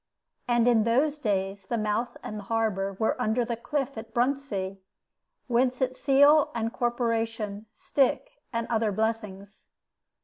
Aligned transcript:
And 0.47 0.67
in 0.67 0.83
those 0.83 1.19
days 1.19 1.67
the 1.67 1.77
mouth 1.77 2.17
and 2.23 2.41
harbor 2.41 2.93
were 2.93 3.15
under 3.21 3.45
the 3.45 3.55
cliff 3.55 3.99
at 3.99 4.15
Bruntsea, 4.15 4.77
whence 5.45 5.79
its 5.79 6.01
seal 6.01 6.49
and 6.55 6.73
corporation, 6.73 7.67
stick, 7.71 8.41
and 8.51 8.65
other 8.71 8.91
blessings. 8.91 9.67